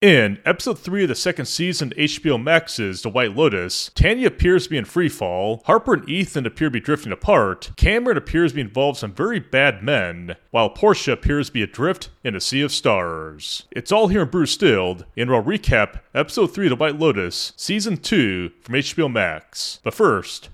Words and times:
In 0.00 0.38
episode 0.46 0.78
3 0.78 1.02
of 1.02 1.10
the 1.10 1.14
second 1.14 1.44
season 1.44 1.88
of 1.92 1.98
HBO 1.98 2.42
Max's 2.42 3.02
The 3.02 3.10
White 3.10 3.36
Lotus, 3.36 3.90
Tanya 3.94 4.28
appears 4.28 4.64
to 4.64 4.70
be 4.70 4.78
in 4.78 4.86
freefall, 4.86 5.62
Harper 5.66 5.92
and 5.92 6.08
Ethan 6.08 6.46
appear 6.46 6.68
to 6.68 6.72
be 6.72 6.80
drifting 6.80 7.12
apart, 7.12 7.72
Cameron 7.76 8.16
appears 8.16 8.52
to 8.52 8.54
be 8.54 8.60
involved 8.62 8.96
in 8.96 9.00
some 9.00 9.12
very 9.12 9.38
bad 9.40 9.82
men, 9.82 10.36
while 10.52 10.70
Portia 10.70 11.12
appears 11.12 11.48
to 11.48 11.52
be 11.52 11.62
adrift 11.62 12.08
in 12.24 12.34
a 12.34 12.40
sea 12.40 12.62
of 12.62 12.72
stars. 12.72 13.64
It's 13.72 13.92
all 13.92 14.08
here 14.08 14.22
in 14.22 14.30
Brew 14.30 14.46
Stilled, 14.46 15.04
and 15.18 15.28
we'll 15.28 15.42
recap 15.42 16.00
episode 16.14 16.46
3 16.46 16.68
of 16.68 16.70
The 16.70 16.76
White 16.76 16.98
Lotus, 16.98 17.52
season 17.58 17.98
2 17.98 18.52
from 18.62 18.76
HBO 18.76 19.12
Max. 19.12 19.80
But 19.84 19.92
first, 19.92 20.48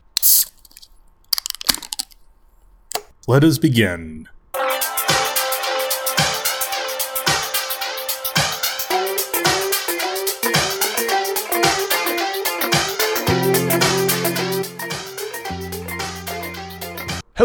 let 3.28 3.44
us 3.44 3.58
begin. 3.58 4.26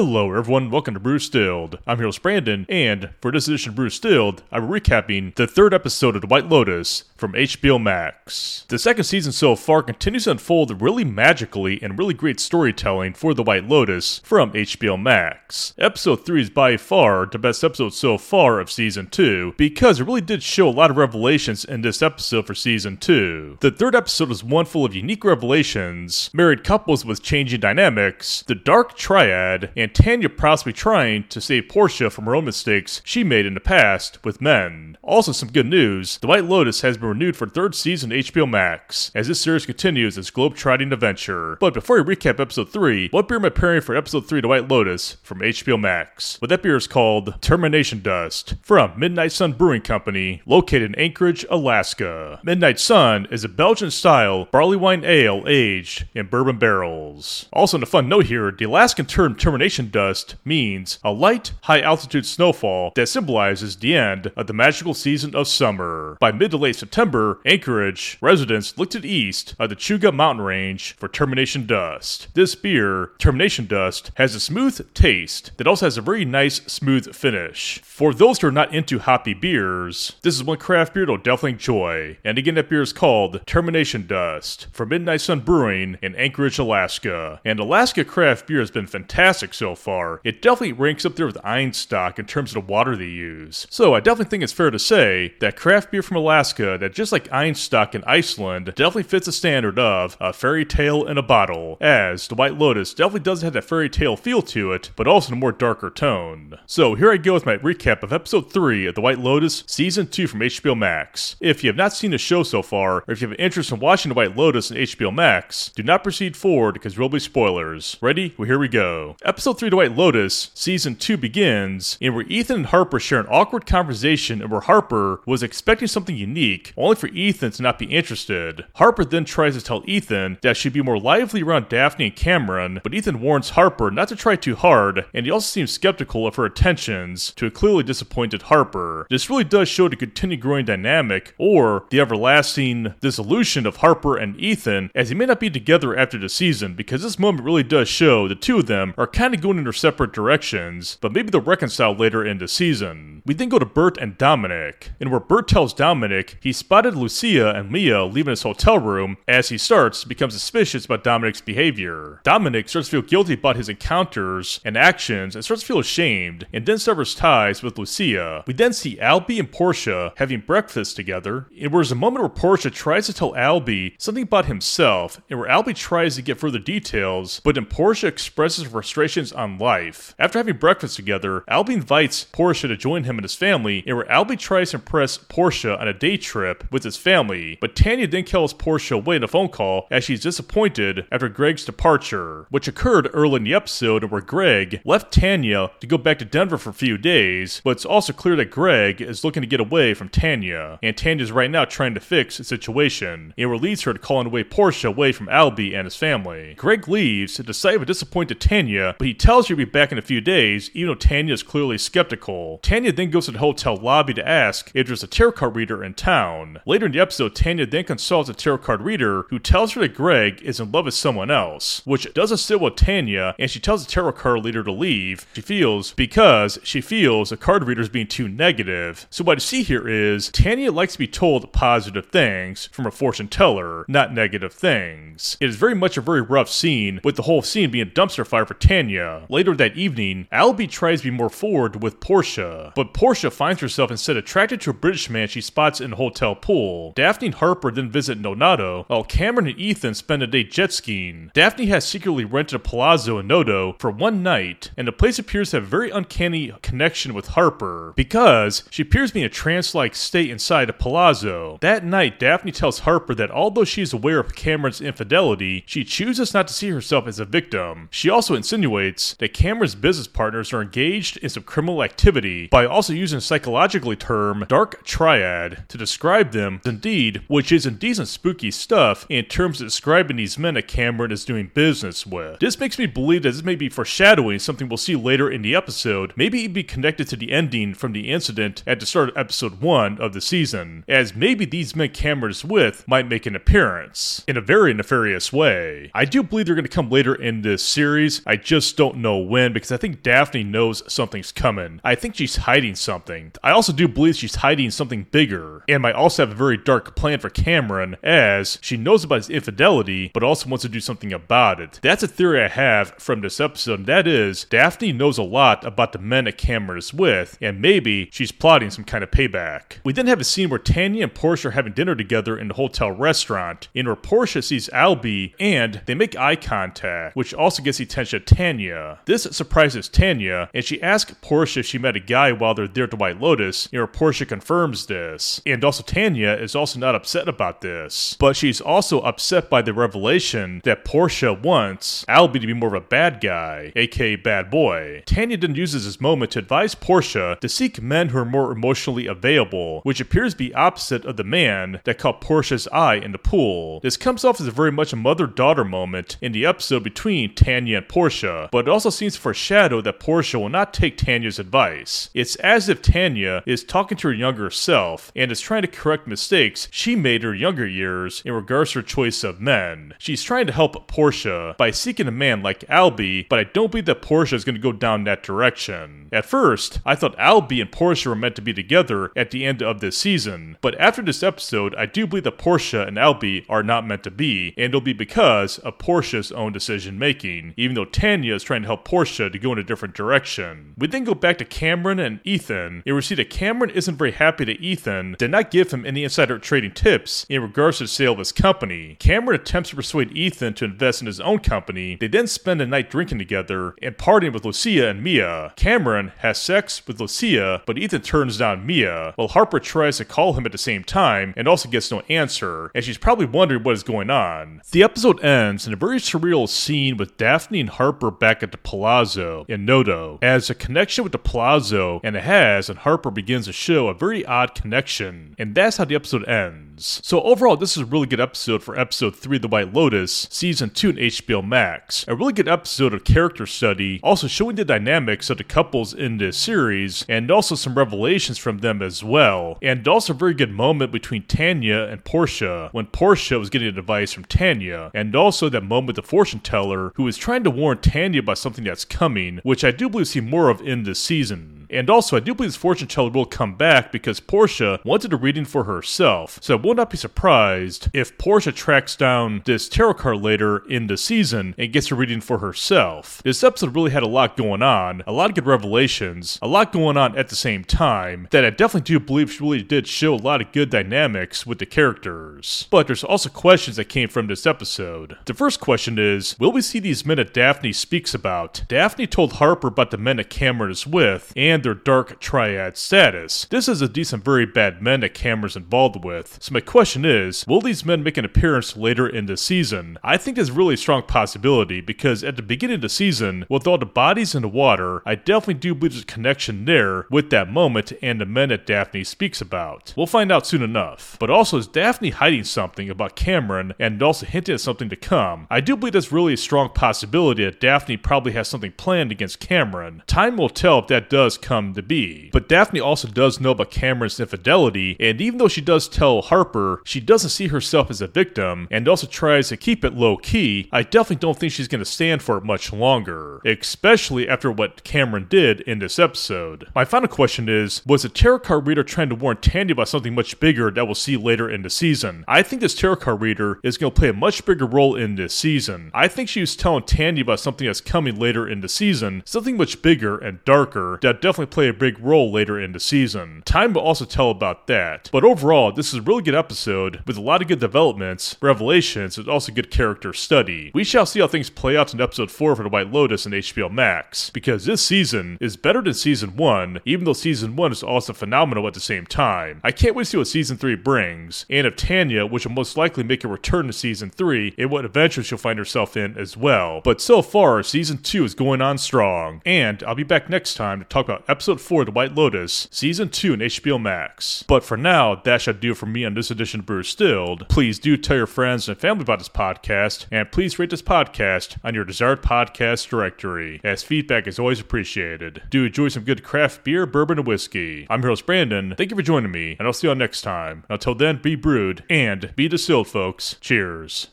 Hello, 0.03 0.33
everyone. 0.33 0.71
Welcome 0.71 0.95
to 0.95 0.99
Brew 0.99 1.19
Stilled. 1.19 1.77
I'm 1.85 1.99
here 1.99 2.07
with 2.07 2.23
Brandon, 2.23 2.65
and 2.67 3.11
for 3.21 3.31
this 3.31 3.47
edition 3.47 3.69
of 3.69 3.75
Brew 3.75 3.91
Stilled, 3.91 4.41
I'm 4.51 4.67
recapping 4.67 5.35
the 5.35 5.45
third 5.45 5.75
episode 5.75 6.15
of 6.15 6.21
The 6.21 6.27
White 6.27 6.49
Lotus 6.49 7.03
from 7.21 7.33
HBO 7.33 7.79
Max. 7.79 8.65
The 8.67 8.79
second 8.79 9.03
season 9.03 9.31
so 9.31 9.55
far 9.55 9.83
continues 9.83 10.23
to 10.23 10.31
unfold 10.31 10.81
really 10.81 11.05
magically 11.05 11.79
and 11.83 11.95
really 11.95 12.15
great 12.15 12.39
storytelling 12.39 13.13
for 13.13 13.35
The 13.35 13.43
White 13.43 13.69
Lotus 13.69 14.19
from 14.23 14.53
HBO 14.53 14.99
Max. 14.99 15.75
Episode 15.77 16.25
3 16.25 16.41
is 16.41 16.49
by 16.49 16.77
far 16.77 17.27
the 17.27 17.37
best 17.37 17.63
episode 17.63 17.93
so 17.93 18.17
far 18.17 18.59
of 18.59 18.71
season 18.71 19.05
2 19.05 19.53
because 19.55 19.99
it 19.99 20.05
really 20.05 20.21
did 20.21 20.41
show 20.41 20.67
a 20.67 20.71
lot 20.71 20.89
of 20.89 20.97
revelations 20.97 21.63
in 21.63 21.81
this 21.81 22.01
episode 22.01 22.47
for 22.47 22.55
season 22.55 22.97
2. 22.97 23.59
The 23.61 23.69
third 23.69 23.93
episode 23.93 24.29
was 24.29 24.43
one 24.43 24.65
full 24.65 24.85
of 24.85 24.95
unique 24.95 25.23
revelations, 25.23 26.31
married 26.33 26.63
couples 26.63 27.05
with 27.05 27.21
changing 27.21 27.59
dynamics, 27.59 28.43
the 28.47 28.55
Dark 28.55 28.97
Triad, 28.97 29.69
and 29.77 29.93
Tanya 29.93 30.29
possibly 30.29 30.73
trying 30.73 31.27
to 31.27 31.39
save 31.39 31.69
Portia 31.69 32.09
from 32.09 32.25
her 32.25 32.35
own 32.35 32.45
mistakes 32.45 33.03
she 33.05 33.23
made 33.23 33.45
in 33.45 33.53
the 33.53 33.59
past 33.59 34.25
with 34.25 34.41
men. 34.41 34.97
Also, 35.03 35.31
some 35.31 35.51
good 35.51 35.67
news 35.67 36.17
The 36.17 36.25
White 36.27 36.45
Lotus 36.45 36.81
has 36.81 36.97
been 36.97 37.10
renewed 37.11 37.35
for 37.35 37.45
third 37.45 37.75
season 37.75 38.09
HBO 38.09 38.49
Max, 38.49 39.11
as 39.13 39.27
this 39.27 39.41
series 39.41 39.65
continues 39.65 40.17
its 40.17 40.31
globe-trotting 40.31 40.93
adventure. 40.93 41.57
But 41.59 41.73
before 41.73 42.01
we 42.01 42.15
recap 42.15 42.39
episode 42.39 42.69
3, 42.69 43.09
what 43.09 43.27
beer 43.27 43.37
am 43.37 43.43
I 43.43 43.49
pairing 43.49 43.81
for 43.81 43.95
episode 43.95 44.27
3 44.27 44.41
to 44.41 44.47
White 44.47 44.69
Lotus 44.69 45.17
from 45.21 45.39
HBO 45.39 45.77
Max? 45.79 46.39
Well, 46.41 46.47
that 46.47 46.63
beer 46.63 46.77
is 46.77 46.87
called 46.87 47.35
Termination 47.41 48.01
Dust 48.01 48.55
from 48.61 48.97
Midnight 48.97 49.33
Sun 49.33 49.53
Brewing 49.53 49.81
Company, 49.81 50.41
located 50.45 50.83
in 50.83 50.95
Anchorage, 50.95 51.45
Alaska. 51.49 52.39
Midnight 52.43 52.79
Sun 52.79 53.27
is 53.29 53.43
a 53.43 53.49
Belgian-style 53.49 54.45
barley 54.45 54.77
wine 54.77 55.03
ale 55.03 55.43
aged 55.47 56.07
in 56.15 56.27
bourbon 56.27 56.57
barrels. 56.57 57.49
Also, 57.51 57.77
on 57.77 57.83
a 57.83 57.85
fun 57.85 58.07
note 58.07 58.27
here, 58.27 58.51
the 58.51 58.65
Alaskan 58.65 59.05
term 59.05 59.35
termination 59.35 59.89
dust 59.89 60.35
means 60.45 60.97
a 61.03 61.11
light, 61.11 61.51
high 61.63 61.81
altitude 61.81 62.25
snowfall 62.25 62.93
that 62.95 63.09
symbolizes 63.09 63.75
the 63.75 63.95
end 63.95 64.31
of 64.37 64.47
the 64.47 64.53
magical 64.53 64.93
season 64.93 65.35
of 65.35 65.49
summer. 65.49 66.17
By 66.21 66.31
mid 66.31 66.51
to 66.51 66.57
late 66.57 66.77
September, 66.77 67.00
Anchorage 67.01 68.17
residents 68.21 68.77
looked 68.77 68.93
the 69.01 69.11
east 69.11 69.55
of 69.57 69.69
the 69.69 69.75
Chugach 69.75 70.13
mountain 70.13 70.45
range 70.45 70.95
for 70.97 71.07
termination 71.07 71.65
dust. 71.65 72.27
This 72.35 72.53
beer, 72.53 73.11
termination 73.17 73.65
dust, 73.65 74.11
has 74.15 74.35
a 74.35 74.39
smooth 74.39 74.93
taste 74.93 75.51
that 75.57 75.65
also 75.65 75.87
has 75.87 75.97
a 75.97 76.01
very 76.01 76.25
nice 76.25 76.61
smooth 76.65 77.15
finish. 77.15 77.81
For 77.83 78.13
those 78.13 78.39
who 78.39 78.47
are 78.47 78.51
not 78.51 78.73
into 78.73 78.99
hoppy 78.99 79.33
beers, 79.33 80.13
this 80.21 80.35
is 80.35 80.43
one 80.43 80.57
craft 80.57 80.93
beer 80.93 81.05
to 81.07 81.17
definitely 81.17 81.53
enjoy. 81.53 82.17
And 82.23 82.37
again, 82.37 82.55
that 82.55 82.69
beer 82.69 82.83
is 82.83 82.93
called 82.93 83.41
Termination 83.47 84.05
Dust 84.05 84.67
from 84.71 84.89
Midnight 84.89 85.21
Sun 85.21 85.39
Brewing 85.39 85.97
in 86.01 86.15
Anchorage, 86.15 86.59
Alaska. 86.59 87.41
And 87.43 87.59
Alaska 87.59 88.05
craft 88.05 88.45
beer 88.45 88.59
has 88.59 88.69
been 88.71 88.87
fantastic 88.87 89.53
so 89.53 89.73
far. 89.73 90.21
It 90.23 90.41
definitely 90.41 90.73
ranks 90.73 91.05
up 91.05 91.15
there 91.15 91.25
with 91.25 91.37
Einstök 91.37 92.19
in 92.19 92.25
terms 92.25 92.51
of 92.51 92.65
the 92.65 92.71
water 92.71 92.95
they 92.95 93.05
use. 93.05 93.65
So 93.69 93.95
I 93.95 93.99
definitely 93.99 94.29
think 94.29 94.43
it's 94.43 94.53
fair 94.53 94.69
to 94.69 94.79
say 94.79 95.33
that 95.39 95.55
craft 95.55 95.91
beer 95.91 96.03
from 96.03 96.17
Alaska, 96.17 96.77
that 96.77 96.90
just 96.93 97.11
like 97.11 97.27
Einstök 97.29 97.93
in 97.93 98.03
Iceland, 98.05 98.65
definitely 98.65 99.03
fits 99.03 99.25
the 99.25 99.31
standard 99.31 99.77
of 99.77 100.17
a 100.19 100.33
fairy 100.33 100.65
tale 100.65 101.05
in 101.05 101.17
a 101.17 101.21
bottle, 101.21 101.77
as 101.79 102.27
the 102.27 102.35
White 102.35 102.57
Lotus 102.57 102.93
definitely 102.93 103.19
does 103.21 103.41
have 103.41 103.53
that 103.53 103.65
fairy 103.65 103.89
tale 103.89 104.17
feel 104.17 104.41
to 104.41 104.71
it, 104.71 104.91
but 104.95 105.07
also 105.07 105.29
in 105.29 105.37
a 105.37 105.39
more 105.39 105.51
darker 105.51 105.89
tone. 105.89 106.57
So 106.65 106.95
here 106.95 107.11
I 107.11 107.17
go 107.17 107.33
with 107.33 107.45
my 107.45 107.57
recap 107.57 108.01
of 108.03 108.11
episode 108.11 108.51
3 108.51 108.87
of 108.87 108.95
The 108.95 109.01
White 109.01 109.19
Lotus, 109.19 109.63
season 109.67 110.07
2 110.07 110.27
from 110.27 110.39
HBO 110.39 110.77
Max. 110.77 111.35
If 111.39 111.63
you 111.63 111.69
have 111.69 111.77
not 111.77 111.93
seen 111.93 112.11
the 112.11 112.17
show 112.17 112.41
so 112.43 112.61
far, 112.63 113.03
or 113.07 113.11
if 113.11 113.21
you 113.21 113.27
have 113.27 113.37
an 113.37 113.43
interest 113.43 113.71
in 113.71 113.79
watching 113.79 114.09
The 114.09 114.15
White 114.15 114.35
Lotus 114.35 114.71
on 114.71 114.77
HBO 114.77 115.13
Max, 115.13 115.71
do 115.75 115.83
not 115.83 116.03
proceed 116.03 116.35
forward 116.35 116.73
because 116.73 116.95
there 116.95 117.01
will 117.01 117.09
be 117.09 117.19
spoilers. 117.19 117.97
Ready? 118.01 118.33
Well, 118.37 118.47
here 118.47 118.59
we 118.59 118.67
go. 118.67 119.17
Episode 119.23 119.51
Episode 119.51 119.59
3 119.59 119.69
to 119.71 119.75
White 119.75 119.97
Lotus, 119.97 120.51
Season 120.53 120.95
2 120.95 121.17
begins, 121.17 121.97
and 121.99 122.15
where 122.15 122.23
Ethan 122.27 122.55
and 122.57 122.65
Harper 122.67 122.99
share 122.99 123.19
an 123.19 123.27
awkward 123.27 123.65
conversation 123.65 124.41
and 124.41 124.49
where 124.49 124.61
Harper 124.61 125.19
was 125.25 125.43
expecting 125.43 125.89
something 125.89 126.15
unique, 126.15 126.71
only 126.83 126.95
for 126.95 127.07
Ethan 127.07 127.51
to 127.51 127.61
not 127.61 127.79
be 127.79 127.85
interested. 127.85 128.65
Harper 128.75 129.05
then 129.05 129.25
tries 129.25 129.55
to 129.55 129.61
tell 129.61 129.83
Ethan 129.85 130.37
that 130.41 130.57
she'd 130.57 130.73
be 130.73 130.81
more 130.81 130.99
lively 130.99 131.41
around 131.41 131.69
Daphne 131.69 132.05
and 132.05 132.15
Cameron, 132.15 132.79
but 132.83 132.93
Ethan 132.93 133.21
warns 133.21 133.51
Harper 133.51 133.91
not 133.91 134.07
to 134.09 134.15
try 134.15 134.35
too 134.35 134.55
hard, 134.55 135.05
and 135.13 135.25
he 135.25 135.31
also 135.31 135.47
seems 135.47 135.71
skeptical 135.71 136.25
of 136.27 136.35
her 136.35 136.45
attentions 136.45 137.33
to 137.35 137.45
a 137.45 137.51
clearly 137.51 137.83
disappointed 137.83 138.43
Harper. 138.43 139.07
This 139.09 139.29
really 139.29 139.43
does 139.43 139.67
show 139.69 139.87
the 139.87 139.95
continued 139.95 140.41
growing 140.41 140.65
dynamic, 140.65 141.33
or 141.37 141.85
the 141.89 141.99
everlasting 141.99 142.93
dissolution 143.01 143.65
of 143.65 143.77
Harper 143.77 144.17
and 144.17 144.39
Ethan, 144.39 144.91
as 144.95 145.09
they 145.09 145.15
may 145.15 145.25
not 145.25 145.39
be 145.39 145.49
together 145.49 145.95
after 145.97 146.17
the 146.17 146.29
season, 146.29 146.73
because 146.73 147.03
this 147.03 147.19
moment 147.19 147.43
really 147.43 147.63
does 147.63 147.87
show 147.89 148.27
the 148.27 148.35
two 148.35 148.59
of 148.59 148.67
them 148.67 148.93
are 148.97 149.07
kind 149.07 149.33
of 149.33 149.41
going 149.41 149.57
in 149.57 149.63
their 149.63 149.73
separate 149.73 150.13
directions, 150.13 150.97
but 151.01 151.11
maybe 151.11 151.29
they'll 151.29 151.41
reconcile 151.41 151.93
later 151.93 152.25
in 152.25 152.37
the 152.37 152.47
season. 152.47 153.21
We 153.25 153.33
then 153.33 153.49
go 153.49 153.59
to 153.59 153.65
Bert 153.65 153.97
and 153.97 154.17
Dominic, 154.17 154.91
and 154.99 155.11
where 155.11 155.19
Bert 155.19 155.47
tells 155.47 155.73
Dominic 155.73 156.37
he 156.41 156.53
spotted 156.61 156.95
Lucia 156.95 157.49
and 157.55 157.71
Mia 157.71 158.05
leaving 158.05 158.29
his 158.29 158.43
hotel 158.43 158.77
room 158.77 159.17
as 159.27 159.49
he 159.49 159.57
starts 159.57 160.01
to 160.01 160.07
become 160.07 160.29
suspicious 160.29 160.85
about 160.85 161.03
Dominic's 161.03 161.41
behavior. 161.41 162.21
Dominic 162.23 162.69
starts 162.69 162.87
to 162.89 163.01
feel 163.01 163.09
guilty 163.09 163.33
about 163.33 163.55
his 163.55 163.67
encounters 163.67 164.59
and 164.63 164.77
actions 164.77 165.35
and 165.35 165.43
starts 165.43 165.63
to 165.63 165.67
feel 165.67 165.79
ashamed, 165.79 166.45
and 166.53 166.67
then 166.67 166.77
severs 166.77 167.15
ties 167.15 167.63
with 167.63 167.79
Lucia. 167.79 168.43
We 168.45 168.53
then 168.53 168.73
see 168.73 168.97
Albie 168.97 169.39
and 169.39 169.51
Portia 169.51 170.13
having 170.17 170.41
breakfast 170.41 170.95
together, 170.95 171.47
and 171.59 171.73
there's 171.73 171.91
a 171.91 171.95
moment 171.95 172.21
where 172.21 172.29
Portia 172.29 172.69
tries 172.69 173.07
to 173.07 173.13
tell 173.13 173.33
Albie 173.33 173.95
something 173.97 174.23
about 174.23 174.45
himself, 174.45 175.19
and 175.31 175.39
where 175.39 175.49
Albie 175.49 175.75
tries 175.75 176.15
to 176.15 176.21
get 176.21 176.39
further 176.39 176.59
details, 176.59 177.41
but 177.43 177.55
then 177.55 177.65
Portia 177.65 178.05
expresses 178.05 178.67
frustrations 178.67 179.33
on 179.33 179.57
life. 179.57 180.13
After 180.19 180.37
having 180.37 180.57
breakfast 180.57 180.95
together, 180.95 181.43
Albie 181.49 181.73
invites 181.73 182.23
Portia 182.25 182.67
to 182.67 182.77
join 182.77 183.05
him 183.05 183.17
and 183.17 183.25
his 183.25 183.33
family, 183.33 183.83
and 183.87 183.97
where 183.97 184.05
Albie 184.05 184.37
tries 184.37 184.69
to 184.71 184.77
impress 184.77 185.17
Portia 185.17 185.79
on 185.79 185.87
a 185.87 185.93
day 185.93 186.17
trip 186.17 186.50
with 186.71 186.83
his 186.83 186.97
family, 186.97 187.57
but 187.61 187.75
Tanya 187.75 188.07
then 188.07 188.25
calls 188.25 188.53
Portia 188.53 188.95
away 188.95 189.15
in 189.15 189.23
a 189.23 189.27
phone 189.27 189.49
call 189.49 189.87
as 189.91 190.03
she's 190.03 190.21
disappointed 190.21 191.05
after 191.11 191.29
Greg's 191.29 191.65
departure, 191.65 192.47
which 192.49 192.67
occurred 192.67 193.09
early 193.13 193.37
in 193.37 193.43
the 193.43 193.53
episode 193.53 194.03
where 194.05 194.21
Greg 194.21 194.81
left 194.85 195.13
Tanya 195.13 195.71
to 195.79 195.87
go 195.87 195.97
back 195.97 196.19
to 196.19 196.25
Denver 196.25 196.57
for 196.57 196.69
a 196.69 196.73
few 196.73 196.97
days, 196.97 197.61
but 197.63 197.71
it's 197.71 197.85
also 197.85 198.13
clear 198.13 198.35
that 198.35 198.51
Greg 198.51 199.01
is 199.01 199.23
looking 199.23 199.41
to 199.41 199.47
get 199.47 199.59
away 199.59 199.93
from 199.93 200.09
Tanya, 200.09 200.79
and 200.81 200.97
Tanya's 200.97 201.31
right 201.31 201.51
now 201.51 201.65
trying 201.65 201.93
to 201.93 201.99
fix 201.99 202.37
the 202.37 202.43
situation, 202.43 203.33
and 203.37 203.49
what 203.49 203.61
leads 203.61 203.83
her 203.83 203.93
to 203.93 203.99
calling 203.99 204.27
away 204.27 204.43
Portia 204.43 204.87
away 204.87 205.11
from 205.11 205.27
Albie 205.27 205.75
and 205.75 205.85
his 205.85 205.95
family. 205.95 206.55
Greg 206.57 206.87
leaves 206.87 207.33
to 207.35 207.43
decide 207.43 207.75
of 207.75 207.81
a 207.83 207.85
disappointed 207.85 208.39
Tanya, 208.41 208.95
but 208.97 209.07
he 209.07 209.13
tells 209.13 209.47
her 209.47 209.55
he'll 209.55 209.65
be 209.65 209.71
back 209.71 209.91
in 209.91 209.97
a 209.97 210.01
few 210.01 210.21
days, 210.21 210.69
even 210.73 210.87
though 210.87 210.95
Tanya 210.95 211.33
is 211.33 211.43
clearly 211.43 211.77
skeptical. 211.77 212.59
Tanya 212.61 212.91
then 212.91 213.11
goes 213.11 213.25
to 213.25 213.31
the 213.31 213.39
hotel 213.39 213.75
lobby 213.75 214.13
to 214.13 214.27
ask 214.27 214.71
if 214.73 214.87
there's 214.87 215.03
a 215.03 215.07
tarot 215.07 215.33
card 215.33 215.55
reader 215.55 215.83
in 215.83 215.93
town. 215.93 216.40
Later 216.65 216.87
in 216.87 216.91
the 216.91 216.99
episode, 216.99 217.35
Tanya 217.35 217.65
then 217.65 217.83
consults 217.83 218.29
a 218.29 218.33
tarot 218.33 218.59
card 218.59 218.81
reader 218.81 219.23
who 219.29 219.39
tells 219.39 219.73
her 219.73 219.81
that 219.81 219.95
Greg 219.95 220.41
is 220.41 220.59
in 220.59 220.71
love 220.71 220.85
with 220.85 220.93
someone 220.93 221.31
else, 221.31 221.81
which 221.85 222.11
doesn't 222.13 222.37
sit 222.37 222.59
with 222.59 222.75
Tanya, 222.75 223.35
and 223.39 223.49
she 223.49 223.59
tells 223.59 223.85
the 223.85 223.91
tarot 223.91 224.13
card 224.13 224.45
reader 224.45 224.63
to 224.63 224.71
leave. 224.71 225.25
She 225.33 225.41
feels 225.41 225.93
because 225.93 226.59
she 226.63 226.81
feels 226.81 227.29
the 227.29 227.37
card 227.37 227.63
reader 227.63 227.81
is 227.81 227.89
being 227.89 228.07
too 228.07 228.27
negative. 228.27 229.07
So 229.09 229.23
what 229.23 229.37
I 229.37 229.39
see 229.39 229.63
here 229.63 229.87
is 229.87 230.29
Tanya 230.29 230.71
likes 230.71 230.93
to 230.93 230.99
be 230.99 231.07
told 231.07 231.51
positive 231.51 232.07
things 232.07 232.67
from 232.71 232.85
a 232.85 232.91
fortune 232.91 233.27
teller, 233.27 233.85
not 233.87 234.13
negative 234.13 234.53
things. 234.53 235.37
It 235.39 235.49
is 235.49 235.55
very 235.55 235.75
much 235.75 235.97
a 235.97 236.01
very 236.01 236.21
rough 236.21 236.49
scene, 236.49 236.99
with 237.03 237.15
the 237.15 237.23
whole 237.23 237.41
scene 237.41 237.71
being 237.71 237.87
a 237.87 237.91
dumpster 237.91 238.25
fire 238.25 238.45
for 238.45 238.53
Tanya. 238.55 239.25
Later 239.29 239.55
that 239.55 239.77
evening, 239.77 240.27
Albie 240.31 240.69
tries 240.69 241.01
to 241.01 241.11
be 241.11 241.17
more 241.17 241.29
forward 241.29 241.81
with 241.81 241.99
Portia, 241.99 242.73
but 242.75 242.93
Portia 242.93 243.31
finds 243.31 243.61
herself 243.61 243.91
instead 243.91 244.17
attracted 244.17 244.61
to 244.61 244.69
a 244.69 244.73
British 244.73 245.09
man 245.09 245.27
she 245.27 245.41
spots 245.41 245.81
in 245.81 245.93
a 245.93 245.95
hotel 245.95 246.30
hotel 246.31 246.41
pool. 246.41 246.91
Daphne 246.95 247.27
and 247.27 247.35
Harper 247.35 247.71
then 247.71 247.89
visit 247.89 248.21
Nonato, 248.21 248.85
while 248.87 249.03
Cameron 249.03 249.47
and 249.47 249.59
Ethan 249.59 249.93
spend 249.93 250.23
a 250.23 250.27
day 250.27 250.43
jet 250.43 250.71
skiing. 250.71 251.31
Daphne 251.33 251.67
has 251.67 251.85
secretly 251.85 252.25
rented 252.25 252.55
a 252.55 252.59
palazzo 252.59 253.19
in 253.19 253.27
Noto 253.27 253.75
for 253.79 253.91
one 253.91 254.23
night, 254.23 254.71
and 254.77 254.87
the 254.87 254.91
place 254.91 255.19
appears 255.19 255.51
to 255.51 255.57
have 255.57 255.63
a 255.63 255.67
very 255.67 255.89
uncanny 255.89 256.51
connection 256.61 257.13
with 257.13 257.29
Harper 257.29 257.93
because 257.95 258.63
she 258.69 258.81
appears 258.81 259.11
to 259.11 259.13
be 259.15 259.19
in 259.21 259.25
a 259.25 259.29
trance 259.29 259.75
like 259.75 259.95
state 259.95 260.29
inside 260.29 260.69
a 260.69 260.73
palazzo. 260.73 261.57
That 261.61 261.85
night, 261.85 262.19
Daphne 262.19 262.51
tells 262.51 262.79
Harper 262.79 263.15
that 263.15 263.31
although 263.31 263.63
she 263.63 263.81
is 263.81 263.93
aware 263.93 264.19
of 264.19 264.35
Cameron's 264.35 264.81
infidelity, 264.81 265.63
she 265.65 265.83
chooses 265.83 266.33
not 266.33 266.47
to 266.47 266.53
see 266.53 266.69
herself 266.69 267.07
as 267.07 267.19
a 267.19 267.25
victim. 267.25 267.87
She 267.91 268.09
also 268.09 268.35
insinuates 268.35 269.15
that 269.19 269.33
Cameron's 269.33 269.75
business 269.75 270.07
partners 270.07 270.53
are 270.53 270.61
engaged 270.61 271.17
in 271.17 271.29
some 271.29 271.43
criminal 271.43 271.83
activity 271.83 272.47
by 272.47 272.65
also 272.65 272.93
using 272.93 273.17
a 273.17 273.21
psychologically 273.21 273.95
term 273.95 274.45
dark 274.47 274.83
triad 274.83 275.63
to 275.69 275.77
describe 275.77 276.20
them, 276.23 276.61
indeed, 276.65 277.23
which 277.27 277.51
is 277.51 277.63
some 277.63 278.05
spooky 278.05 278.51
stuff 278.51 279.05
in 279.09 279.25
terms 279.25 279.59
of 279.59 279.67
describing 279.67 280.17
these 280.17 280.37
men 280.37 280.53
that 280.53 280.67
Cameron 280.67 281.11
is 281.11 281.25
doing 281.25 281.51
business 281.53 282.05
with. 282.05 282.39
This 282.39 282.59
makes 282.59 282.77
me 282.77 282.85
believe 282.85 283.23
that 283.23 283.31
this 283.31 283.43
may 283.43 283.55
be 283.55 283.69
foreshadowing 283.69 284.39
something 284.39 284.69
we'll 284.69 284.77
see 284.77 284.95
later 284.95 285.29
in 285.29 285.41
the 285.41 285.55
episode, 285.55 286.13
maybe 286.15 286.39
even 286.39 286.53
be 286.53 286.63
connected 286.63 287.07
to 287.07 287.15
the 287.15 287.31
ending 287.31 287.73
from 287.73 287.93
the 287.93 288.11
incident 288.11 288.63
at 288.67 288.79
the 288.79 288.85
start 288.85 289.09
of 289.09 289.17
episode 289.17 289.61
1 289.61 289.99
of 289.99 290.13
the 290.13 290.21
season, 290.21 290.83
as 290.87 291.15
maybe 291.15 291.45
these 291.45 291.75
men 291.75 291.89
Cameron 291.89 292.31
is 292.31 292.45
with 292.45 292.87
might 292.87 293.07
make 293.07 293.25
an 293.25 293.35
appearance 293.35 294.23
in 294.27 294.37
a 294.37 294.41
very 294.41 294.73
nefarious 294.73 295.33
way. 295.33 295.89
I 295.93 296.05
do 296.05 296.21
believe 296.21 296.45
they're 296.45 296.55
going 296.55 296.65
to 296.65 296.69
come 296.69 296.89
later 296.89 297.15
in 297.15 297.41
this 297.41 297.63
series, 297.63 298.21
I 298.25 298.35
just 298.35 298.77
don't 298.77 298.97
know 298.97 299.17
when 299.17 299.53
because 299.53 299.71
I 299.71 299.77
think 299.77 300.03
Daphne 300.03 300.43
knows 300.43 300.83
something's 300.91 301.31
coming. 301.31 301.79
I 301.83 301.95
think 301.95 302.15
she's 302.15 302.35
hiding 302.35 302.75
something. 302.75 303.31
I 303.43 303.51
also 303.51 303.73
do 303.73 303.87
believe 303.87 304.15
she's 304.15 304.35
hiding 304.35 304.71
something 304.71 305.07
bigger, 305.11 305.63
and 305.67 305.81
might 305.81 305.95
also 305.95 306.10
have 306.17 306.31
a 306.31 306.35
very 306.35 306.57
dark 306.57 306.95
plan 306.95 307.19
for 307.19 307.29
Cameron, 307.29 307.97
as 308.03 308.57
she 308.61 308.77
knows 308.77 309.03
about 309.03 309.15
his 309.15 309.29
infidelity, 309.29 310.11
but 310.13 310.23
also 310.23 310.49
wants 310.49 310.63
to 310.63 310.69
do 310.69 310.79
something 310.79 311.13
about 311.13 311.59
it. 311.59 311.79
That's 311.81 312.03
a 312.03 312.07
theory 312.07 312.43
I 312.43 312.47
have 312.47 312.93
from 312.97 313.21
this 313.21 313.39
episode, 313.39 313.79
and 313.79 313.85
that 313.87 314.07
is 314.07 314.45
Daphne 314.49 314.91
knows 314.91 315.17
a 315.17 315.23
lot 315.23 315.63
about 315.65 315.93
the 315.93 315.99
men 315.99 316.25
that 316.25 316.37
Cameron 316.37 316.79
is 316.79 316.93
with, 316.93 317.37
and 317.41 317.61
maybe 317.61 318.09
she's 318.11 318.31
plotting 318.31 318.71
some 318.71 318.83
kind 318.83 319.03
of 319.03 319.11
payback. 319.11 319.77
We 319.83 319.93
then 319.93 320.07
have 320.07 320.19
a 320.19 320.25
scene 320.25 320.49
where 320.49 320.59
Tanya 320.59 321.03
and 321.03 321.13
Portia 321.13 321.49
are 321.49 321.51
having 321.51 321.73
dinner 321.73 321.95
together 321.95 322.37
in 322.37 322.47
the 322.47 322.53
hotel 322.55 322.91
restaurant, 322.91 323.67
in 323.73 323.85
where 323.85 323.95
Portia 323.95 324.41
sees 324.41 324.69
Albie, 324.69 325.33
and 325.39 325.81
they 325.85 325.95
make 325.95 326.15
eye 326.15 326.35
contact, 326.35 327.15
which 327.15 327.33
also 327.33 327.61
gets 327.63 327.77
the 327.77 327.83
attention 327.83 328.17
of 328.17 328.25
Tanya. 328.25 328.99
This 329.05 329.23
surprises 329.23 329.87
Tanya, 329.87 330.49
and 330.53 330.63
she 330.65 330.81
asks 330.81 331.13
Portia 331.21 331.59
if 331.59 331.65
she 331.65 331.77
met 331.77 331.95
a 331.95 331.99
guy 331.99 332.31
while 332.31 332.53
they're 332.53 332.67
there 332.67 332.85
at 332.85 332.91
the 332.91 332.97
White 332.97 333.21
Lotus, 333.21 333.67
and 333.67 333.79
where 333.79 333.87
Portia 333.87 334.25
confirms 334.25 334.87
this. 334.87 335.41
And 335.45 335.63
also 335.63 335.83
Tanya 335.83 336.00
is 336.01 336.55
also 336.55 336.79
not 336.79 336.95
upset 336.95 337.27
about 337.27 337.61
this, 337.61 338.15
but 338.19 338.35
she's 338.35 338.59
also 338.61 339.01
upset 339.01 339.49
by 339.49 339.61
the 339.61 339.73
revelation 339.73 340.61
that 340.63 340.83
Portia 340.83 341.33
wants 341.33 342.03
Albie 342.05 342.41
to 342.41 342.47
be 342.47 342.53
more 342.53 342.69
of 342.69 342.83
a 342.83 342.87
bad 342.87 343.21
guy, 343.21 343.71
aka 343.75 344.15
bad 344.15 344.49
boy. 344.49 345.03
Tanya 345.05 345.37
then 345.37 345.55
uses 345.55 345.85
this 345.85 346.01
moment 346.01 346.31
to 346.31 346.39
advise 346.39 346.75
Portia 346.75 347.37
to 347.41 347.49
seek 347.49 347.81
men 347.81 348.09
who 348.09 348.17
are 348.17 348.25
more 348.25 348.51
emotionally 348.51 349.07
available, 349.07 349.81
which 349.83 350.01
appears 350.01 350.33
to 350.33 350.37
be 350.37 350.53
opposite 350.53 351.05
of 351.05 351.17
the 351.17 351.23
man 351.23 351.81
that 351.83 351.97
caught 351.97 352.21
Portia's 352.21 352.67
eye 352.69 352.95
in 352.95 353.11
the 353.11 353.17
pool. 353.17 353.79
This 353.81 353.97
comes 353.97 354.25
off 354.25 354.41
as 354.41 354.47
a 354.47 354.51
very 354.51 354.71
much 354.71 354.93
a 354.93 354.95
mother-daughter 354.95 355.63
moment 355.63 356.17
in 356.21 356.31
the 356.31 356.45
episode 356.45 356.83
between 356.83 357.35
Tanya 357.35 357.77
and 357.77 357.87
Portia, 357.87 358.49
but 358.51 358.67
it 358.67 358.71
also 358.71 358.89
seems 358.89 359.15
to 359.15 359.21
foreshadow 359.21 359.81
that 359.81 359.99
Portia 359.99 360.39
will 360.39 360.49
not 360.49 360.73
take 360.73 360.97
Tanya's 360.97 361.39
advice. 361.39 362.09
It's 362.13 362.35
as 362.37 362.69
if 362.69 362.81
Tanya 362.81 363.43
is 363.45 363.63
talking 363.63 363.97
to 363.99 364.07
her 364.07 364.13
younger 364.13 364.49
self 364.49 365.11
and 365.15 365.31
is 365.31 365.41
trying 365.41 365.61
to 365.61 365.67
correct 365.67 365.90
mistakes 366.07 366.67
she 366.71 366.95
made 366.95 367.23
her 367.23 367.33
younger 367.33 367.67
years 367.67 368.21
in 368.25 368.33
regards 368.33 368.71
to 368.71 368.79
her 368.79 368.83
choice 368.83 369.23
of 369.23 369.41
men. 369.41 369.93
She's 369.97 370.23
trying 370.23 370.47
to 370.47 370.53
help 370.53 370.87
Portia 370.87 371.55
by 371.57 371.71
seeking 371.71 372.07
a 372.07 372.11
man 372.11 372.41
like 372.41 372.61
Albie, 372.67 373.27
but 373.29 373.39
I 373.39 373.43
don't 373.43 373.71
believe 373.71 373.85
that 373.85 374.01
Portia 374.01 374.35
is 374.35 374.43
going 374.43 374.55
to 374.55 374.61
go 374.61 374.71
down 374.71 375.03
that 375.03 375.23
direction. 375.23 376.09
At 376.11 376.25
first, 376.25 376.79
I 376.85 376.95
thought 376.95 377.17
Albie 377.17 377.61
and 377.61 377.71
Portia 377.71 378.09
were 378.09 378.15
meant 378.15 378.35
to 378.35 378.41
be 378.41 378.53
together 378.53 379.11
at 379.15 379.31
the 379.31 379.45
end 379.45 379.61
of 379.61 379.79
this 379.79 379.97
season, 379.97 380.57
but 380.61 380.79
after 380.79 381.01
this 381.01 381.23
episode, 381.23 381.75
I 381.75 381.85
do 381.85 382.07
believe 382.07 382.23
that 382.23 382.37
Portia 382.37 382.85
and 382.85 382.97
Albie 382.97 383.45
are 383.49 383.63
not 383.63 383.87
meant 383.87 384.03
to 384.03 384.11
be, 384.11 384.53
and 384.57 384.65
it'll 384.65 384.81
be 384.81 384.93
because 384.93 385.57
of 385.59 385.77
Portia's 385.77 386.31
own 386.31 386.51
decision 386.51 386.99
making, 386.99 387.53
even 387.57 387.75
though 387.75 387.85
Tanya 387.85 388.35
is 388.35 388.43
trying 388.43 388.61
to 388.61 388.67
help 388.67 388.85
Portia 388.85 389.29
to 389.29 389.39
go 389.39 389.53
in 389.53 389.59
a 389.59 389.63
different 389.63 389.95
direction. 389.95 390.73
We 390.77 390.87
then 390.87 391.03
go 391.03 391.13
back 391.13 391.37
to 391.39 391.45
Cameron 391.45 391.99
and 391.99 392.19
Ethan, 392.23 392.83
and 392.85 392.95
we 392.95 393.01
see 393.01 393.15
that 393.15 393.29
Cameron 393.29 393.71
isn't 393.71 393.97
very 393.97 394.11
happy 394.11 394.45
that 394.45 394.61
Ethan 394.61 395.15
did 395.17 395.31
not 395.31 395.51
give 395.51 395.69
him 395.73 395.85
any 395.85 396.03
insider 396.03 396.39
trading 396.39 396.71
tips 396.71 397.25
in 397.29 397.41
regards 397.41 397.77
to 397.77 397.85
the 397.85 397.87
sale 397.87 398.13
of 398.13 398.19
his 398.19 398.31
company. 398.31 398.95
Cameron 398.99 399.39
attempts 399.39 399.69
to 399.69 399.75
persuade 399.75 400.15
Ethan 400.15 400.53
to 400.55 400.65
invest 400.65 401.01
in 401.01 401.07
his 401.07 401.19
own 401.19 401.39
company. 401.39 401.97
They 401.99 402.07
then 402.07 402.27
spend 402.27 402.61
a 402.61 402.65
night 402.65 402.89
drinking 402.89 403.19
together 403.19 403.75
and 403.81 403.97
partying 403.97 404.33
with 404.33 404.45
Lucia 404.45 404.89
and 404.89 405.03
Mia. 405.03 405.53
Cameron 405.55 406.11
has 406.19 406.39
sex 406.39 406.85
with 406.87 406.99
Lucia, 406.99 407.63
but 407.65 407.77
Ethan 407.77 408.01
turns 408.01 408.37
down 408.37 408.65
Mia, 408.65 409.13
while 409.15 409.29
Harper 409.29 409.59
tries 409.59 409.97
to 409.97 410.05
call 410.05 410.33
him 410.33 410.45
at 410.45 410.51
the 410.51 410.57
same 410.57 410.83
time 410.83 411.33
and 411.37 411.47
also 411.47 411.69
gets 411.69 411.91
no 411.91 412.01
answer, 412.09 412.71
and 412.73 412.83
she's 412.83 412.97
probably 412.97 413.25
wondering 413.25 413.63
what 413.63 413.73
is 413.73 413.83
going 413.83 414.09
on. 414.09 414.61
The 414.71 414.83
episode 414.83 415.23
ends 415.23 415.67
in 415.67 415.73
a 415.73 415.77
very 415.77 415.97
surreal 415.97 416.47
scene 416.47 416.97
with 416.97 417.17
Daphne 417.17 417.59
and 417.59 417.69
Harper 417.69 418.11
back 418.11 418.43
at 418.43 418.51
the 418.51 418.57
Palazzo 418.57 419.45
in 419.47 419.65
Noto, 419.65 420.19
as 420.21 420.49
a 420.49 420.55
connection 420.55 421.03
with 421.03 421.11
the 421.11 421.19
Palazzo 421.19 421.99
and 422.03 422.15
it 422.15 422.23
has, 422.23 422.69
and 422.69 422.79
Harper 422.79 423.11
begins 423.11 423.45
to 423.45 423.53
show 423.53 423.87
a 423.87 423.93
very 423.93 424.25
odd 424.25 424.55
connection, 424.55 425.35
and 425.37 425.55
that's 425.61 425.77
how 425.77 425.85
the 425.85 425.95
episode 425.95 426.27
ends. 426.27 427.01
So 427.03 427.21
overall, 427.21 427.55
this 427.55 427.77
is 427.77 427.83
a 427.83 427.85
really 427.85 428.07
good 428.07 428.19
episode 428.19 428.63
for 428.63 428.79
episode 428.79 429.15
3 429.15 429.35
of 429.35 429.41
The 429.43 429.47
White 429.47 429.73
Lotus, 429.73 430.27
season 430.31 430.71
2 430.71 430.89
in 430.89 430.95
HBO 430.95 431.45
Max. 431.45 432.03
A 432.07 432.15
really 432.15 432.33
good 432.33 432.47
episode 432.47 432.93
of 432.93 433.03
character 433.03 433.45
study, 433.45 433.99
also 434.01 434.27
showing 434.27 434.55
the 434.55 434.65
dynamics 434.65 435.29
of 435.29 435.37
the 435.37 435.43
couples 435.43 435.93
in 435.93 436.17
this 436.17 436.37
series, 436.37 437.05
and 437.07 437.29
also 437.29 437.53
some 437.53 437.75
revelations 437.75 438.39
from 438.39 438.59
them 438.59 438.81
as 438.81 439.03
well. 439.03 439.59
And 439.61 439.87
also 439.87 440.13
a 440.13 440.15
very 440.15 440.33
good 440.33 440.51
moment 440.51 440.91
between 440.91 441.23
Tanya 441.23 441.83
and 441.83 442.03
Portia, 442.03 442.69
when 442.71 442.87
Portia 442.87 443.37
was 443.37 443.51
getting 443.51 443.75
a 443.75 443.79
advice 443.79 444.11
from 444.11 444.25
Tanya, 444.25 444.89
and 444.95 445.15
also 445.15 445.49
that 445.49 445.63
moment 445.63 445.87
with 445.87 445.95
the 445.97 446.01
fortune 446.01 446.39
teller 446.39 446.91
who 446.95 447.07
is 447.07 447.17
trying 447.17 447.43
to 447.43 447.51
warn 447.51 447.77
Tanya 447.77 448.19
about 448.19 448.39
something 448.39 448.63
that's 448.63 448.85
coming, 448.85 449.39
which 449.43 449.63
I 449.63 449.71
do 449.71 449.89
believe 449.89 450.01
we 450.01 450.05
see 450.05 450.21
more 450.21 450.49
of 450.49 450.61
in 450.61 450.83
this 450.83 450.99
season. 450.99 451.60
And 451.71 451.89
also, 451.89 452.17
I 452.17 452.19
do 452.19 452.35
believe 452.35 452.51
this 452.51 452.57
fortune 452.57 452.87
teller 452.87 453.09
will 453.09 453.25
come 453.25 453.55
back 453.55 453.91
because 453.91 454.19
Portia 454.19 454.79
wanted 454.83 455.13
a 455.13 455.17
reading 455.17 455.45
for 455.45 455.63
herself. 455.63 456.37
So 456.41 456.57
I 456.57 456.61
will 456.61 456.75
not 456.75 456.89
be 456.89 456.97
surprised 456.97 457.89
if 457.93 458.17
Portia 458.17 458.51
tracks 458.51 458.95
down 458.95 459.41
this 459.45 459.69
tarot 459.69 459.95
card 459.95 460.17
later 460.21 460.59
in 460.67 460.87
the 460.87 460.97
season 460.97 461.55
and 461.57 461.71
gets 461.71 461.91
a 461.91 461.95
reading 461.95 462.21
for 462.21 462.39
herself. 462.39 463.21
This 463.23 463.43
episode 463.43 463.75
really 463.75 463.91
had 463.91 464.03
a 464.03 464.07
lot 464.07 464.35
going 464.35 464.61
on, 464.61 465.01
a 465.07 465.11
lot 465.13 465.29
of 465.29 465.35
good 465.35 465.45
revelations, 465.45 466.37
a 466.41 466.47
lot 466.47 466.73
going 466.73 466.97
on 466.97 467.17
at 467.17 467.29
the 467.29 467.35
same 467.35 467.63
time 467.63 468.27
that 468.31 468.43
I 468.43 468.49
definitely 468.49 468.93
do 468.93 468.99
believe 468.99 469.31
she 469.31 469.43
really 469.43 469.63
did 469.63 469.87
show 469.87 470.13
a 470.13 470.15
lot 470.15 470.41
of 470.41 470.51
good 470.51 470.69
dynamics 470.69 471.45
with 471.45 471.59
the 471.59 471.65
characters. 471.65 472.67
But 472.69 472.87
there's 472.87 473.03
also 473.03 473.29
questions 473.29 473.77
that 473.77 473.85
came 473.85 474.09
from 474.09 474.27
this 474.27 474.45
episode. 474.45 475.17
The 475.25 475.33
first 475.33 475.59
question 475.61 475.97
is 475.97 476.35
Will 476.37 476.51
we 476.51 476.61
see 476.61 476.79
these 476.79 477.05
men 477.05 477.17
that 477.17 477.33
Daphne 477.33 477.71
speaks 477.71 478.13
about? 478.13 478.63
Daphne 478.67 479.07
told 479.07 479.33
Harper 479.33 479.67
about 479.67 479.91
the 479.91 479.97
men 479.97 480.17
that 480.17 480.29
Cameron 480.29 480.71
is 480.71 480.85
with 480.85 481.31
and 481.35 481.60
their 481.63 481.73
dark 481.73 482.19
triad 482.19 482.77
status. 482.77 483.45
This 483.49 483.67
is 483.67 483.81
a 483.81 483.89
decent, 483.89 484.23
very 484.23 484.45
bad 484.45 484.81
men 484.81 485.01
that 485.01 485.13
Cameron's 485.13 485.55
involved 485.55 486.03
with. 486.03 486.37
So 486.41 486.53
my 486.53 486.61
question 486.61 487.05
is, 487.05 487.45
will 487.47 487.61
these 487.61 487.85
men 487.85 488.03
make 488.03 488.17
an 488.17 488.25
appearance 488.25 488.77
later 488.77 489.07
in 489.07 489.25
the 489.25 489.37
season? 489.37 489.97
I 490.03 490.17
think 490.17 490.35
there's 490.35 490.51
really 490.51 490.75
a 490.75 490.77
strong 490.77 491.03
possibility 491.03 491.81
because 491.81 492.23
at 492.23 492.35
the 492.35 492.41
beginning 492.41 492.75
of 492.75 492.81
the 492.81 492.89
season, 492.89 493.45
with 493.49 493.67
all 493.67 493.77
the 493.77 493.85
bodies 493.85 494.35
in 494.35 494.41
the 494.41 494.47
water, 494.47 495.01
I 495.05 495.15
definitely 495.15 495.55
do 495.55 495.75
believe 495.75 495.93
there's 495.93 496.03
a 496.03 496.05
connection 496.05 496.65
there 496.65 497.05
with 497.09 497.29
that 497.29 497.51
moment 497.51 497.93
and 498.01 498.19
the 498.19 498.25
men 498.25 498.49
that 498.49 498.65
Daphne 498.65 499.03
speaks 499.03 499.41
about. 499.41 499.93
We'll 499.95 500.07
find 500.07 500.31
out 500.31 500.47
soon 500.47 500.61
enough. 500.61 501.17
But 501.19 501.29
also, 501.29 501.57
is 501.57 501.67
Daphne 501.67 502.11
hiding 502.11 502.43
something 502.43 502.89
about 502.89 503.15
Cameron 503.15 503.73
and 503.79 504.01
also 504.01 504.25
hinting 504.25 504.55
at 504.55 504.61
something 504.61 504.89
to 504.89 504.95
come? 504.95 505.47
I 505.49 505.61
do 505.61 505.75
believe 505.75 505.93
there's 505.93 506.11
really 506.11 506.33
a 506.33 506.37
strong 506.37 506.69
possibility 506.69 507.45
that 507.45 507.59
Daphne 507.59 507.97
probably 507.97 508.31
has 508.33 508.47
something 508.47 508.71
planned 508.73 509.11
against 509.11 509.39
Cameron. 509.39 510.03
Time 510.07 510.37
will 510.37 510.49
tell 510.49 510.79
if 510.79 510.87
that 510.87 511.09
does 511.09 511.37
come 511.37 511.50
to 511.51 511.81
be. 511.81 512.29
But 512.31 512.47
Daphne 512.47 512.79
also 512.79 513.07
does 513.09 513.41
know 513.41 513.51
about 513.51 513.71
Cameron's 513.71 514.19
infidelity, 514.19 514.95
and 514.99 515.19
even 515.19 515.37
though 515.37 515.49
she 515.49 515.59
does 515.59 515.89
tell 515.89 516.21
Harper, 516.21 516.81
she 516.85 517.01
doesn't 517.01 517.31
see 517.31 517.47
herself 517.47 517.89
as 517.89 518.01
a 518.01 518.07
victim 518.07 518.69
and 518.71 518.87
also 518.87 519.05
tries 519.05 519.49
to 519.49 519.57
keep 519.57 519.83
it 519.83 519.93
low 519.93 520.15
key. 520.15 520.69
I 520.71 520.83
definitely 520.83 521.17
don't 521.17 521.37
think 521.37 521.51
she's 521.51 521.67
going 521.67 521.83
to 521.83 521.85
stand 521.85 522.21
for 522.21 522.37
it 522.37 522.45
much 522.45 522.71
longer, 522.71 523.41
especially 523.45 524.29
after 524.29 524.49
what 524.49 524.85
Cameron 524.85 525.27
did 525.29 525.59
in 525.61 525.79
this 525.79 525.99
episode. 525.99 526.67
My 526.73 526.85
final 526.85 527.09
question 527.09 527.49
is 527.49 527.81
Was 527.85 528.03
the 528.03 528.09
tarot 528.09 528.39
card 528.39 528.65
reader 528.65 528.83
trying 528.83 529.09
to 529.09 529.15
warn 529.15 529.37
Tanya 529.37 529.73
about 529.73 529.89
something 529.89 530.15
much 530.15 530.39
bigger 530.39 530.71
that 530.71 530.85
we'll 530.85 530.95
see 530.95 531.17
later 531.17 531.49
in 531.49 531.63
the 531.63 531.69
season? 531.69 532.23
I 532.27 532.43
think 532.43 532.61
this 532.61 532.75
tarot 532.75 532.97
card 532.97 533.21
reader 533.21 533.59
is 533.63 533.77
going 533.77 533.91
to 533.91 533.99
play 533.99 534.09
a 534.09 534.13
much 534.13 534.45
bigger 534.45 534.65
role 534.65 534.95
in 534.95 535.15
this 535.15 535.33
season. 535.33 535.91
I 535.93 536.07
think 536.07 536.29
she 536.29 536.39
was 536.39 536.55
telling 536.55 536.83
Tanya 536.83 537.23
about 537.23 537.41
something 537.41 537.67
that's 537.67 537.81
coming 537.81 538.17
later 538.17 538.47
in 538.47 538.61
the 538.61 538.69
season, 538.69 539.23
something 539.25 539.57
much 539.57 539.81
bigger 539.81 540.17
and 540.17 540.43
darker 540.45 540.99
that 541.01 541.21
definitely 541.21 541.40
definitely 541.41 541.53
play 541.53 541.69
a 541.69 541.91
big 541.91 541.99
role 541.99 542.31
later 542.31 542.59
in 542.59 542.71
the 542.71 542.79
season. 542.79 543.41
Time 543.45 543.73
will 543.73 543.81
also 543.81 544.05
tell 544.05 544.29
about 544.29 544.67
that. 544.67 545.09
But 545.11 545.23
overall, 545.23 545.71
this 545.71 545.87
is 545.87 545.95
a 545.95 546.01
really 546.01 546.21
good 546.21 546.35
episode 546.35 547.01
with 547.07 547.17
a 547.17 547.21
lot 547.21 547.41
of 547.41 547.47
good 547.47 547.59
developments, 547.59 548.37
revelations, 548.41 549.17
and 549.17 549.27
also 549.27 549.51
good 549.51 549.71
character 549.71 550.13
study. 550.13 550.71
We 550.73 550.83
shall 550.83 551.05
see 551.05 551.19
how 551.19 551.27
things 551.27 551.49
play 551.49 551.75
out 551.75 551.93
in 551.93 552.01
episode 552.01 552.29
4 552.29 552.55
for 552.55 552.63
The 552.63 552.69
White 552.69 552.91
Lotus 552.91 553.25
and 553.25 553.33
HBO 553.33 553.71
Max, 553.71 554.29
because 554.29 554.65
this 554.65 554.85
season 554.85 555.37
is 555.41 555.57
better 555.57 555.81
than 555.81 555.93
season 555.93 556.35
1, 556.35 556.81
even 556.85 557.05
though 557.05 557.13
season 557.13 557.55
1 557.55 557.71
is 557.71 557.83
also 557.83 558.13
phenomenal 558.13 558.67
at 558.67 558.73
the 558.73 558.79
same 558.79 559.05
time. 559.05 559.61
I 559.63 559.71
can't 559.71 559.95
wait 559.95 560.03
to 560.03 560.09
see 560.09 560.17
what 560.17 560.27
season 560.27 560.57
3 560.57 560.75
brings, 560.75 561.45
and 561.49 561.65
if 561.65 561.75
Tanya, 561.75 562.25
which 562.25 562.45
will 562.45 562.53
most 562.53 562.77
likely 562.77 563.03
make 563.03 563.23
a 563.23 563.27
return 563.27 563.67
to 563.67 563.73
season 563.73 564.11
3, 564.11 564.53
and 564.57 564.69
what 564.69 564.85
adventures 564.85 565.25
she'll 565.25 565.37
find 565.37 565.57
herself 565.57 565.97
in 565.97 566.17
as 566.17 566.37
well. 566.37 566.81
But 566.83 567.01
so 567.01 567.21
far, 567.21 567.63
season 567.63 567.97
2 567.97 568.25
is 568.25 568.35
going 568.35 568.61
on 568.61 568.77
strong, 568.77 569.41
and 569.45 569.81
I'll 569.83 569.95
be 569.95 570.03
back 570.03 570.29
next 570.29 570.53
time 570.55 570.79
to 570.79 570.85
talk 570.85 571.05
about 571.05 571.25
episode 571.31 571.61
4 571.61 571.83
of 571.83 571.85
The 571.85 571.91
White 571.93 572.13
Lotus, 572.13 572.67
season 572.71 573.07
2 573.07 573.33
in 573.35 573.39
HBO 573.39 573.81
Max. 573.81 574.43
But 574.43 574.65
for 574.65 574.75
now, 574.75 575.15
that 575.15 575.41
should 575.41 575.61
do 575.61 575.73
for 575.73 575.85
me 575.85 576.03
on 576.03 576.13
this 576.13 576.29
edition 576.29 576.59
of 576.59 576.65
Brew 576.65 576.83
Stilled. 576.83 577.47
Please 577.47 577.79
do 577.79 577.95
tell 577.95 578.17
your 578.17 578.27
friends 578.27 578.67
and 578.67 578.77
family 578.77 579.03
about 579.03 579.19
this 579.19 579.29
podcast, 579.29 580.07
and 580.11 580.29
please 580.29 580.59
rate 580.59 580.71
this 580.71 580.81
podcast 580.81 581.57
on 581.63 581.73
your 581.73 581.85
desired 581.85 582.21
podcast 582.21 582.89
directory, 582.89 583.61
as 583.63 583.81
feedback 583.81 584.27
is 584.27 584.39
always 584.39 584.59
appreciated. 584.59 585.43
Do 585.49 585.63
enjoy 585.63 585.87
some 585.87 586.03
good 586.03 586.21
craft 586.21 586.65
beer, 586.65 586.85
bourbon, 586.85 587.19
and 587.19 587.27
whiskey. 587.27 587.87
I'm 587.89 588.01
your 588.01 588.11
host, 588.11 588.25
Brandon. 588.25 588.75
Thank 588.77 588.91
you 588.91 588.97
for 588.97 589.01
joining 589.01 589.31
me, 589.31 589.55
and 589.57 589.65
I'll 589.65 589.73
see 589.73 589.87
you 589.87 589.91
all 589.91 589.95
next 589.95 590.23
time. 590.23 590.65
Until 590.69 590.95
then, 590.95 591.21
be 591.21 591.35
brewed 591.35 591.85
and 591.89 592.35
be 592.35 592.49
distilled, 592.49 592.89
folks. 592.89 593.37
Cheers. 593.39 594.07